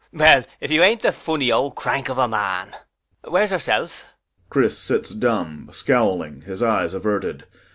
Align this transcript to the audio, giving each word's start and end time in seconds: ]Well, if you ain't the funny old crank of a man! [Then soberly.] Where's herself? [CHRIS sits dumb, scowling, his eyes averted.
]Well, 0.11 0.45
if 0.59 0.71
you 0.71 0.81
ain't 0.81 1.03
the 1.03 1.11
funny 1.11 1.51
old 1.51 1.75
crank 1.75 2.09
of 2.09 2.17
a 2.17 2.27
man! 2.27 2.69
[Then 2.71 2.71
soberly.] 3.25 3.33
Where's 3.33 3.51
herself? 3.51 4.05
[CHRIS 4.49 4.75
sits 4.79 5.11
dumb, 5.11 5.69
scowling, 5.71 6.41
his 6.41 6.63
eyes 6.63 6.95
averted. 6.95 7.45